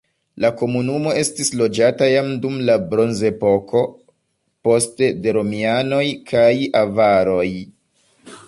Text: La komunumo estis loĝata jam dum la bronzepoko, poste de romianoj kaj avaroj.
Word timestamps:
La 0.43 0.49
komunumo 0.59 1.11
estis 1.23 1.51
loĝata 1.59 2.07
jam 2.11 2.31
dum 2.45 2.57
la 2.71 2.77
bronzepoko, 2.93 3.83
poste 4.69 5.13
de 5.27 5.37
romianoj 5.39 6.03
kaj 6.33 6.51
avaroj. 6.85 7.49